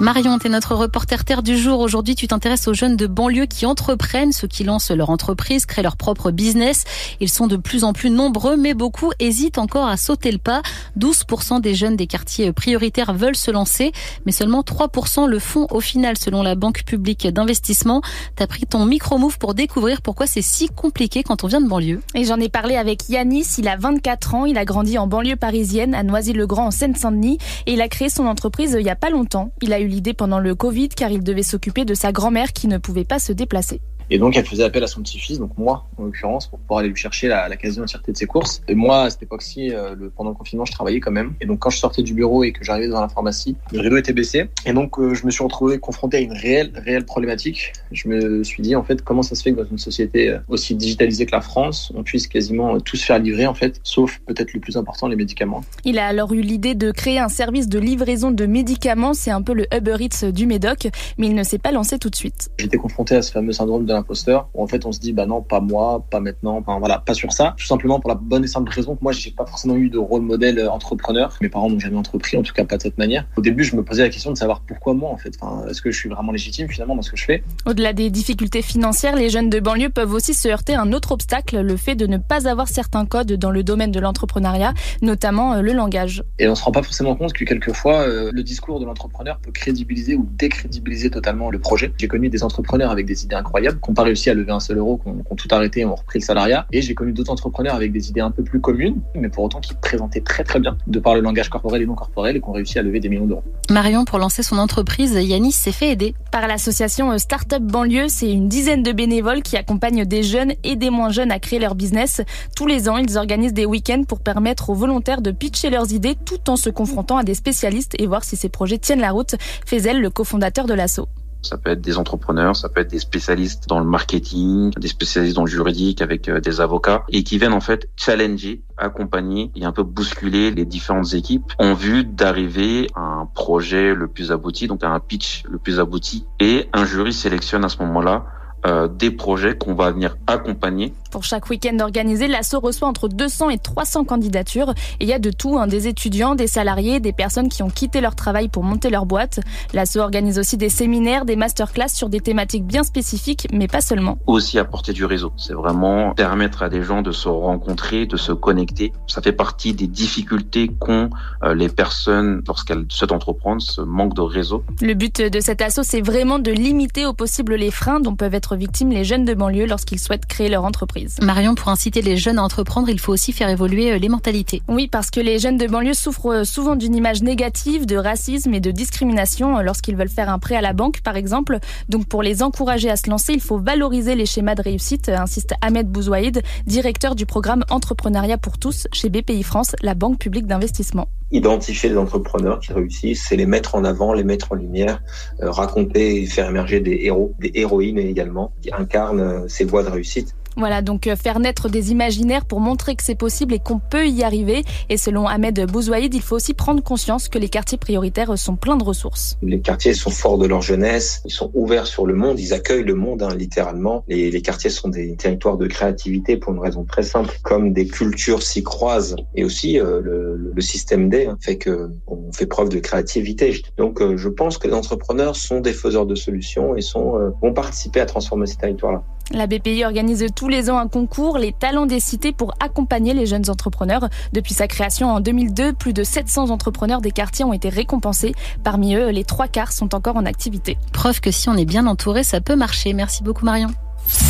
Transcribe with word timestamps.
Marion, 0.00 0.40
tu 0.40 0.48
es 0.48 0.50
notre 0.50 0.74
reporter 0.74 1.24
terre 1.24 1.44
du 1.44 1.56
jour. 1.56 1.78
Aujourd'hui, 1.78 2.16
tu 2.16 2.26
t'intéresses 2.26 2.66
aux 2.66 2.74
jeunes 2.74 2.96
de 2.96 3.06
banlieue 3.06 3.46
qui 3.46 3.64
entreprennent, 3.64 4.32
ceux 4.32 4.48
qui 4.48 4.64
lancent 4.64 4.90
leur 4.90 5.08
entreprise, 5.08 5.66
créent 5.66 5.84
leur 5.84 5.96
propre 5.96 6.32
business. 6.32 6.82
Ils 7.20 7.28
sont 7.28 7.46
de 7.46 7.56
plus 7.56 7.84
en 7.84 7.92
plus 7.92 8.10
nombreux, 8.10 8.56
mais 8.56 8.74
beaucoup 8.74 9.12
hésitent 9.20 9.56
encore 9.56 9.86
à 9.86 9.96
sauter 9.96 10.32
le 10.32 10.38
pas. 10.38 10.62
12% 10.98 11.60
des 11.60 11.76
jeunes 11.76 11.94
des 11.94 12.08
quartiers 12.08 12.52
prioritaires 12.52 13.14
veulent 13.14 13.36
se 13.36 13.52
lancer, 13.52 13.92
mais 14.26 14.32
seulement 14.32 14.62
3% 14.62 15.28
le 15.28 15.38
font 15.38 15.68
au 15.70 15.78
final, 15.78 16.18
selon 16.18 16.42
la 16.42 16.56
Banque 16.56 16.82
publique 16.84 17.28
d'investissement. 17.28 18.02
Tu 18.36 18.42
as 18.42 18.48
pris 18.48 18.66
ton 18.66 18.86
micro-move 18.86 19.38
pour 19.38 19.54
découvrir 19.54 20.02
pourquoi 20.02 20.26
c'est 20.26 20.42
si 20.42 20.68
compliqué 20.68 21.22
quand 21.22 21.44
on 21.44 21.46
vient 21.46 21.60
de 21.60 21.68
banlieue. 21.68 22.00
Et 22.16 22.24
j'en 22.24 22.40
ai 22.40 22.48
parlé 22.48 22.74
avec 22.74 23.08
Yanis, 23.08 23.46
il 23.58 23.68
a 23.68 23.76
24 23.76 24.34
ans, 24.34 24.44
il 24.44 24.58
a 24.58 24.64
grandi 24.64 24.98
en 24.98 25.06
banlieue 25.06 25.36
parisienne, 25.36 25.94
à 25.94 26.02
Noisy-le-Grand 26.02 26.66
en 26.66 26.70
Seine-Saint-Denis, 26.72 27.38
et 27.66 27.74
il 27.74 27.80
a 27.80 27.86
créé 27.86 28.08
son 28.08 28.26
entreprise 28.26 28.76
il 28.78 28.84
y 28.84 28.90
a 28.90 28.96
pas 28.96 29.10
longtemps. 29.10 29.52
Il 29.62 29.72
a 29.72 29.83
l'idée 29.84 30.14
pendant 30.14 30.38
le 30.38 30.54
Covid 30.54 30.88
car 30.88 31.10
il 31.10 31.22
devait 31.22 31.42
s'occuper 31.42 31.84
de 31.84 31.94
sa 31.94 32.12
grand-mère 32.12 32.52
qui 32.52 32.68
ne 32.68 32.78
pouvait 32.78 33.04
pas 33.04 33.18
se 33.18 33.32
déplacer. 33.32 33.80
Et 34.10 34.18
donc, 34.18 34.36
elle 34.36 34.46
faisait 34.46 34.64
appel 34.64 34.82
à 34.82 34.86
son 34.86 35.02
petit-fils, 35.02 35.38
donc 35.38 35.56
moi, 35.56 35.86
en 35.98 36.04
l'occurrence, 36.04 36.46
pour 36.46 36.58
pouvoir 36.58 36.80
aller 36.80 36.88
lui 36.88 36.96
chercher 36.96 37.28
la, 37.28 37.48
la 37.48 37.56
quasi-entièreté 37.56 38.12
de 38.12 38.16
ses 38.16 38.26
courses. 38.26 38.62
Et 38.68 38.74
moi, 38.74 39.02
à 39.02 39.10
cette 39.10 39.22
époque-ci, 39.22 39.72
euh, 39.72 39.94
pendant 40.16 40.30
le 40.30 40.36
confinement, 40.36 40.64
je 40.64 40.72
travaillais 40.72 41.00
quand 41.00 41.10
même. 41.10 41.34
Et 41.40 41.46
donc, 41.46 41.60
quand 41.60 41.70
je 41.70 41.78
sortais 41.78 42.02
du 42.02 42.14
bureau 42.14 42.44
et 42.44 42.52
que 42.52 42.64
j'arrivais 42.64 42.88
dans 42.88 43.00
la 43.00 43.08
pharmacie, 43.08 43.56
le 43.72 43.80
rideau 43.80 43.96
était 43.96 44.12
baissé. 44.12 44.46
Et 44.66 44.72
donc, 44.72 44.98
euh, 44.98 45.14
je 45.14 45.24
me 45.26 45.30
suis 45.30 45.42
retrouvé 45.42 45.78
confronté 45.78 46.18
à 46.18 46.20
une 46.20 46.32
réelle, 46.32 46.72
réelle 46.74 47.04
problématique. 47.04 47.72
Je 47.92 48.08
me 48.08 48.44
suis 48.44 48.62
dit, 48.62 48.76
en 48.76 48.84
fait, 48.84 49.02
comment 49.02 49.22
ça 49.22 49.34
se 49.34 49.42
fait 49.42 49.52
que 49.52 49.60
dans 49.60 49.68
une 49.68 49.78
société 49.78 50.30
euh, 50.30 50.38
aussi 50.48 50.74
digitalisée 50.74 51.26
que 51.26 51.32
la 51.32 51.40
France, 51.40 51.92
on 51.94 52.02
puisse 52.02 52.26
quasiment 52.26 52.78
tout 52.80 52.96
se 52.96 53.04
faire 53.04 53.18
livrer, 53.18 53.46
en 53.46 53.54
fait, 53.54 53.80
sauf 53.82 54.20
peut-être 54.26 54.52
le 54.52 54.60
plus 54.60 54.76
important, 54.76 55.08
les 55.08 55.16
médicaments. 55.16 55.62
Il 55.84 55.98
a 55.98 56.06
alors 56.06 56.32
eu 56.34 56.40
l'idée 56.40 56.74
de 56.74 56.90
créer 56.90 57.18
un 57.18 57.28
service 57.28 57.68
de 57.68 57.78
livraison 57.78 58.30
de 58.30 58.46
médicaments. 58.46 59.14
C'est 59.14 59.30
un 59.30 59.42
peu 59.42 59.54
le 59.54 59.66
Uber 59.74 59.96
Eats 60.00 60.30
du 60.30 60.46
Médoc, 60.46 60.88
mais 61.18 61.26
il 61.26 61.34
ne 61.34 61.42
s'est 61.42 61.58
pas 61.58 61.72
lancé 61.72 61.98
tout 61.98 62.10
de 62.10 62.16
suite. 62.16 62.50
J'étais 62.58 62.76
confronté 62.76 63.14
à 63.16 63.22
ce 63.22 63.32
fameux 63.32 63.52
syndrome 63.52 63.86
de 63.86 63.93
l'imposteur. 63.94 64.48
En 64.54 64.66
fait, 64.66 64.86
on 64.86 64.92
se 64.92 65.00
dit, 65.00 65.12
bah 65.12 65.26
non, 65.26 65.42
pas 65.42 65.60
moi, 65.60 66.04
pas 66.10 66.20
maintenant, 66.20 66.56
enfin 66.58 66.78
voilà, 66.78 66.98
pas 66.98 67.14
sur 67.14 67.32
ça. 67.32 67.54
Tout 67.56 67.66
simplement 67.66 68.00
pour 68.00 68.10
la 68.10 68.16
bonne 68.16 68.44
et 68.44 68.48
simple 68.48 68.70
raison 68.70 68.96
que 68.96 69.02
moi, 69.02 69.12
j'ai 69.12 69.30
pas 69.30 69.46
forcément 69.46 69.76
eu 69.76 69.88
de 69.88 69.98
rôle 69.98 70.22
modèle 70.22 70.58
euh, 70.58 70.70
entrepreneur. 70.70 71.36
Mes 71.40 71.48
parents 71.48 71.70
n'ont 71.70 71.78
jamais 71.78 71.96
entrepris, 71.96 72.36
en 72.36 72.42
tout 72.42 72.52
cas 72.52 72.64
pas 72.64 72.76
de 72.76 72.82
cette 72.82 72.98
manière. 72.98 73.26
Au 73.36 73.40
début, 73.40 73.64
je 73.64 73.76
me 73.76 73.82
posais 73.82 74.02
la 74.02 74.08
question 74.08 74.30
de 74.30 74.36
savoir 74.36 74.60
pourquoi 74.60 74.94
moi, 74.94 75.10
en 75.10 75.16
fait. 75.16 75.34
Enfin, 75.40 75.66
est-ce 75.68 75.80
que 75.80 75.90
je 75.90 75.98
suis 75.98 76.08
vraiment 76.08 76.32
légitime 76.32 76.68
finalement 76.68 76.96
dans 76.96 77.02
ce 77.02 77.10
que 77.10 77.16
je 77.16 77.24
fais? 77.24 77.42
Au-delà 77.66 77.92
des 77.92 78.10
difficultés 78.10 78.62
financières, 78.62 79.16
les 79.16 79.30
jeunes 79.30 79.50
de 79.50 79.60
banlieue 79.60 79.90
peuvent 79.90 80.12
aussi 80.12 80.34
se 80.34 80.48
heurter 80.48 80.74
à 80.74 80.82
un 80.82 80.92
autre 80.92 81.12
obstacle, 81.12 81.60
le 81.60 81.76
fait 81.76 81.94
de 81.94 82.06
ne 82.06 82.18
pas 82.18 82.48
avoir 82.48 82.68
certains 82.68 83.06
codes 83.06 83.32
dans 83.32 83.50
le 83.50 83.62
domaine 83.62 83.92
de 83.92 84.00
l'entrepreneuriat, 84.00 84.74
notamment 85.02 85.54
euh, 85.54 85.62
le 85.62 85.72
langage. 85.72 86.24
Et 86.38 86.48
on 86.48 86.54
se 86.54 86.62
rend 86.62 86.72
pas 86.72 86.82
forcément 86.82 87.14
compte 87.16 87.32
que 87.32 87.44
quelquefois, 87.44 88.00
euh, 88.00 88.30
le 88.32 88.42
discours 88.42 88.80
de 88.80 88.84
l'entrepreneur 88.84 89.38
peut 89.38 89.52
crédibiliser 89.52 90.14
ou 90.14 90.26
décrédibiliser 90.32 91.10
totalement 91.10 91.50
le 91.50 91.58
projet. 91.58 91.92
J'ai 91.98 92.08
connu 92.08 92.28
des 92.28 92.42
entrepreneurs 92.42 92.90
avec 92.90 93.06
des 93.06 93.24
idées 93.24 93.36
incroyables, 93.36 93.78
qui 93.84 93.90
n'ont 93.90 93.94
pas 93.94 94.02
réussi 94.02 94.30
à 94.30 94.34
lever 94.34 94.52
un 94.52 94.60
seul 94.60 94.78
euro, 94.78 94.98
qui 94.98 95.08
ont, 95.08 95.36
tout 95.36 95.48
arrêté 95.50 95.80
et 95.80 95.84
ont 95.84 95.94
repris 95.94 96.18
le 96.20 96.24
salariat. 96.24 96.66
Et 96.72 96.80
j'ai 96.80 96.94
connu 96.94 97.12
d'autres 97.12 97.32
entrepreneurs 97.32 97.74
avec 97.74 97.92
des 97.92 98.08
idées 98.08 98.20
un 98.20 98.30
peu 98.30 98.42
plus 98.42 98.60
communes, 98.60 99.00
mais 99.14 99.28
pour 99.28 99.44
autant 99.44 99.60
qui 99.60 99.74
présentaient 99.74 100.20
très 100.20 100.44
très 100.44 100.58
bien, 100.58 100.76
de 100.86 100.98
par 100.98 101.14
le 101.14 101.20
langage 101.20 101.50
corporel 101.50 101.82
et 101.82 101.86
non 101.86 101.94
corporel, 101.94 102.36
et 102.36 102.40
qui 102.40 102.48
ont 102.48 102.52
réussi 102.52 102.78
à 102.78 102.82
lever 102.82 103.00
des 103.00 103.08
millions 103.08 103.26
d'euros. 103.26 103.44
Marion, 103.70 104.04
pour 104.04 104.18
lancer 104.18 104.42
son 104.42 104.58
entreprise, 104.58 105.12
Yanis 105.12 105.52
s'est 105.52 105.72
fait 105.72 105.90
aider. 105.90 106.14
Par 106.30 106.46
l'association 106.48 107.12
euh, 107.12 107.18
Startup 107.18 107.62
Banlieue, 107.62 108.08
c'est 108.08 108.30
une 108.30 108.48
dizaine 108.48 108.82
de 108.82 108.92
bénévoles 108.92 109.42
qui 109.42 109.56
accompagnent 109.56 110.04
des 110.04 110.22
jeunes 110.22 110.52
et 110.62 110.76
des 110.76 110.90
moins 110.90 111.10
jeunes 111.10 111.30
à 111.30 111.38
créer 111.38 111.58
leur 111.58 111.74
business. 111.74 112.22
Tous 112.56 112.66
les 112.66 112.88
ans, 112.88 112.96
ils 112.96 113.18
organisent 113.18 113.52
des 113.52 113.66
week-ends 113.66 114.04
pour 114.06 114.20
permettre 114.20 114.70
aux 114.70 114.74
volontaires 114.74 115.20
de 115.20 115.30
pitcher 115.30 115.70
leurs 115.70 115.92
idées 115.92 116.14
tout 116.14 116.50
en 116.50 116.56
se 116.56 116.70
confrontant 116.70 117.16
à 117.16 117.24
des 117.24 117.34
spécialistes 117.34 117.94
et 117.98 118.06
voir 118.06 118.24
si 118.24 118.36
ces 118.36 118.48
projets 118.48 118.78
tiennent 118.78 119.00
la 119.00 119.10
route. 119.10 119.34
Faisel, 119.66 120.00
le 120.00 120.10
cofondateur 120.10 120.66
de 120.66 120.74
l'assaut. 120.74 121.08
Ça 121.44 121.58
peut 121.58 121.70
être 121.70 121.80
des 121.80 121.98
entrepreneurs, 121.98 122.56
ça 122.56 122.68
peut 122.68 122.80
être 122.80 122.90
des 122.90 122.98
spécialistes 122.98 123.68
dans 123.68 123.78
le 123.78 123.84
marketing, 123.84 124.70
des 124.78 124.88
spécialistes 124.88 125.36
dans 125.36 125.44
le 125.44 125.50
juridique 125.50 126.02
avec 126.02 126.28
euh, 126.28 126.40
des 126.40 126.60
avocats 126.60 127.04
et 127.10 127.22
qui 127.22 127.38
viennent 127.38 127.52
en 127.52 127.60
fait 127.60 127.88
challenger, 127.96 128.62
accompagner 128.76 129.50
et 129.54 129.64
un 129.64 129.72
peu 129.72 129.82
bousculer 129.82 130.50
les 130.50 130.64
différentes 130.64 131.14
équipes 131.14 131.52
en 131.58 131.74
vue 131.74 132.04
d'arriver 132.04 132.88
à 132.94 133.00
un 133.00 133.26
projet 133.26 133.94
le 133.94 134.08
plus 134.08 134.32
abouti, 134.32 134.66
donc 134.66 134.82
à 134.84 134.90
un 134.90 135.00
pitch 135.00 135.44
le 135.48 135.58
plus 135.58 135.80
abouti. 135.80 136.26
Et 136.40 136.68
un 136.72 136.84
jury 136.84 137.12
sélectionne 137.12 137.64
à 137.64 137.68
ce 137.68 137.78
moment-là 137.78 138.26
euh, 138.66 138.88
des 138.88 139.10
projets 139.10 139.58
qu'on 139.58 139.74
va 139.74 139.90
venir 139.90 140.16
accompagner. 140.26 140.94
Pour 141.14 141.22
chaque 141.22 141.48
week-end 141.48 141.78
organisé, 141.78 142.26
l'assaut 142.26 142.58
reçoit 142.58 142.88
entre 142.88 143.06
200 143.06 143.50
et 143.50 143.58
300 143.58 144.02
candidatures. 144.04 144.70
Et 144.98 145.04
il 145.04 145.08
y 145.08 145.12
a 145.12 145.20
de 145.20 145.30
tout, 145.30 145.56
hein, 145.56 145.68
des 145.68 145.86
étudiants, 145.86 146.34
des 146.34 146.48
salariés, 146.48 146.98
des 146.98 147.12
personnes 147.12 147.48
qui 147.48 147.62
ont 147.62 147.70
quitté 147.70 148.00
leur 148.00 148.16
travail 148.16 148.48
pour 148.48 148.64
monter 148.64 148.90
leur 148.90 149.06
boîte. 149.06 149.38
L'assaut 149.74 150.00
organise 150.00 150.40
aussi 150.40 150.56
des 150.56 150.68
séminaires, 150.68 151.24
des 151.24 151.36
masterclass 151.36 151.90
sur 151.90 152.08
des 152.08 152.18
thématiques 152.18 152.66
bien 152.66 152.82
spécifiques, 152.82 153.46
mais 153.52 153.68
pas 153.68 153.80
seulement. 153.80 154.18
Aussi 154.26 154.58
apporter 154.58 154.92
du 154.92 155.04
réseau. 155.04 155.32
C'est 155.36 155.52
vraiment 155.52 156.14
permettre 156.14 156.64
à 156.64 156.68
des 156.68 156.82
gens 156.82 157.00
de 157.00 157.12
se 157.12 157.28
rencontrer, 157.28 158.06
de 158.06 158.16
se 158.16 158.32
connecter. 158.32 158.92
Ça 159.06 159.22
fait 159.22 159.30
partie 159.30 159.72
des 159.72 159.86
difficultés 159.86 160.66
qu'ont 160.66 161.10
euh, 161.44 161.54
les 161.54 161.68
personnes 161.68 162.42
lorsqu'elles 162.48 162.86
souhaitent 162.88 163.12
entreprendre, 163.12 163.62
ce 163.62 163.82
manque 163.82 164.14
de 164.14 164.22
réseau. 164.22 164.64
Le 164.80 164.94
but 164.94 165.22
de 165.22 165.38
cet 165.38 165.62
assaut, 165.62 165.84
c'est 165.84 166.02
vraiment 166.02 166.40
de 166.40 166.50
limiter 166.50 167.06
au 167.06 167.14
possible 167.14 167.54
les 167.54 167.70
freins 167.70 168.00
dont 168.00 168.16
peuvent 168.16 168.34
être 168.34 168.56
victimes 168.56 168.90
les 168.90 169.04
jeunes 169.04 169.24
de 169.24 169.34
banlieue 169.34 169.66
lorsqu'ils 169.66 170.00
souhaitent 170.00 170.26
créer 170.26 170.48
leur 170.48 170.64
entreprise. 170.64 171.03
Marion, 171.22 171.54
pour 171.54 171.68
inciter 171.68 172.02
les 172.02 172.16
jeunes 172.16 172.38
à 172.38 172.42
entreprendre, 172.42 172.88
il 172.88 172.98
faut 173.00 173.12
aussi 173.12 173.32
faire 173.32 173.48
évoluer 173.48 173.92
euh, 173.92 173.98
les 173.98 174.08
mentalités. 174.08 174.62
Oui, 174.68 174.88
parce 174.88 175.10
que 175.10 175.20
les 175.20 175.38
jeunes 175.38 175.56
de 175.56 175.66
banlieue 175.66 175.94
souffrent 175.94 176.32
euh, 176.32 176.44
souvent 176.44 176.76
d'une 176.76 176.94
image 176.94 177.22
négative, 177.22 177.86
de 177.86 177.96
racisme 177.96 178.52
et 178.54 178.60
de 178.60 178.70
discrimination 178.70 179.58
euh, 179.58 179.62
lorsqu'ils 179.62 179.96
veulent 179.96 180.08
faire 180.08 180.28
un 180.28 180.38
prêt 180.38 180.56
à 180.56 180.60
la 180.60 180.72
banque, 180.72 181.00
par 181.00 181.16
exemple. 181.16 181.58
Donc 181.88 182.06
pour 182.06 182.22
les 182.22 182.42
encourager 182.42 182.90
à 182.90 182.96
se 182.96 183.08
lancer, 183.10 183.32
il 183.32 183.40
faut 183.40 183.58
valoriser 183.58 184.14
les 184.14 184.26
schémas 184.26 184.54
de 184.54 184.62
réussite, 184.62 185.08
insiste 185.08 185.54
Ahmed 185.60 185.88
Bouzouaïd, 185.88 186.42
directeur 186.66 187.14
du 187.14 187.26
programme 187.26 187.64
Entrepreneuriat 187.70 188.38
pour 188.38 188.58
tous 188.58 188.86
chez 188.92 189.08
BPI 189.08 189.42
France, 189.42 189.74
la 189.82 189.94
banque 189.94 190.18
publique 190.18 190.46
d'investissement 190.46 191.08
identifier 191.30 191.88
les 191.88 191.96
entrepreneurs 191.96 192.60
qui 192.60 192.72
réussissent, 192.72 193.26
c'est 193.28 193.34
les 193.34 193.46
mettre 193.46 193.74
en 193.74 193.82
avant, 193.82 194.12
les 194.12 194.22
mettre 194.22 194.52
en 194.52 194.54
lumière, 194.54 195.02
raconter 195.40 196.22
et 196.22 196.26
faire 196.26 196.48
émerger 196.48 196.78
des 196.78 197.00
héros, 197.02 197.34
des 197.40 197.50
héroïnes 197.54 197.98
également, 197.98 198.52
qui 198.62 198.72
incarnent 198.72 199.48
ces 199.48 199.64
voies 199.64 199.82
de 199.82 199.88
réussite. 199.88 200.36
Voilà, 200.56 200.82
donc 200.82 201.06
euh, 201.06 201.16
faire 201.16 201.40
naître 201.40 201.68
des 201.68 201.90
imaginaires 201.90 202.44
pour 202.44 202.60
montrer 202.60 202.94
que 202.94 203.02
c'est 203.02 203.16
possible 203.16 203.54
et 203.54 203.58
qu'on 203.58 203.80
peut 203.80 204.06
y 204.06 204.22
arriver. 204.22 204.64
Et 204.88 204.96
selon 204.96 205.26
Ahmed 205.26 205.66
Bouzouaïd, 205.70 206.14
il 206.14 206.22
faut 206.22 206.36
aussi 206.36 206.54
prendre 206.54 206.82
conscience 206.82 207.28
que 207.28 207.38
les 207.38 207.48
quartiers 207.48 207.78
prioritaires 207.78 208.38
sont 208.38 208.54
pleins 208.56 208.76
de 208.76 208.84
ressources. 208.84 209.36
Les 209.42 209.60
quartiers 209.60 209.94
sont 209.94 210.10
forts 210.10 210.38
de 210.38 210.46
leur 210.46 210.62
jeunesse, 210.62 211.22
ils 211.24 211.32
sont 211.32 211.50
ouverts 211.54 211.86
sur 211.86 212.06
le 212.06 212.14
monde, 212.14 212.38
ils 212.38 212.54
accueillent 212.54 212.84
le 212.84 212.94
monde 212.94 213.22
hein, 213.22 213.34
littéralement. 213.34 214.04
Et 214.08 214.30
les 214.30 214.42
quartiers 214.42 214.70
sont 214.70 214.88
des 214.88 215.16
territoires 215.16 215.56
de 215.56 215.66
créativité 215.66 216.36
pour 216.36 216.52
une 216.52 216.60
raison 216.60 216.84
très 216.84 217.02
simple, 217.02 217.36
comme 217.42 217.72
des 217.72 217.86
cultures 217.86 218.42
s'y 218.42 218.62
croisent. 218.62 219.16
Et 219.34 219.44
aussi 219.44 219.80
euh, 219.80 220.00
le, 220.00 220.60
système 220.60 221.10
D 221.10 221.26
hein, 221.26 221.36
fait 221.40 221.58
que 221.58 221.90
on 222.06 222.32
fait 222.32 222.46
preuve 222.46 222.70
de 222.70 222.78
créativité. 222.78 223.62
Donc 223.76 224.00
euh, 224.00 224.16
je 224.16 224.30
pense 224.30 224.56
que 224.56 224.66
les 224.66 224.72
entrepreneurs 224.72 225.36
sont 225.36 225.60
des 225.60 225.74
faiseurs 225.74 226.06
de 226.06 226.14
solutions 226.14 226.74
et 226.74 226.80
sont 226.80 227.34
vont 227.42 227.52
participer 227.52 228.00
à 228.00 228.06
transformer 228.06 228.46
ces 228.46 228.56
territoires-là. 228.56 229.04
La 229.30 229.46
BPI 229.46 229.84
organise 229.84 230.26
tous 230.34 230.48
les 230.48 230.70
ans 230.70 230.78
un 230.78 230.88
concours, 230.88 231.38
les 231.38 231.52
talents 231.52 231.86
des 231.86 232.00
cités, 232.00 232.32
pour 232.32 232.54
accompagner 232.60 233.14
les 233.14 233.26
jeunes 233.26 233.48
entrepreneurs. 233.48 234.08
Depuis 234.32 234.54
sa 234.54 234.68
création 234.68 235.10
en 235.10 235.20
2002, 235.20 235.72
plus 235.72 235.92
de 235.92 236.04
700 236.04 236.50
entrepreneurs 236.50 237.00
des 237.00 237.10
quartiers 237.10 237.44
ont 237.44 237.52
été 237.52 237.68
récompensés. 237.68 238.34
Parmi 238.62 238.94
eux, 238.94 239.08
les 239.10 239.24
trois 239.24 239.48
quarts 239.48 239.72
sont 239.72 239.94
encore 239.94 240.16
en 240.16 240.26
activité. 240.26 240.76
Preuve 240.92 241.20
que 241.20 241.30
si 241.30 241.48
on 241.48 241.56
est 241.56 241.64
bien 241.64 241.86
entouré, 241.86 242.22
ça 242.22 242.40
peut 242.40 242.56
marcher. 242.56 242.92
Merci 242.92 243.22
beaucoup 243.22 243.44
Marion. 243.44 243.70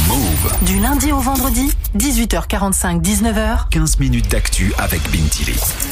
Move. 0.09 0.53
Du 0.63 0.79
lundi 0.79 1.11
au 1.13 1.19
vendredi, 1.19 1.73
18h45, 1.97 3.03
19h. 3.03 3.69
15 3.71 3.99
minutes 3.99 4.31
d'actu 4.31 4.73
avec 4.79 5.03
Bintili. 5.11 5.59